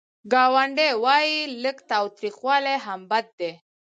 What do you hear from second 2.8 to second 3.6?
هم بد دی.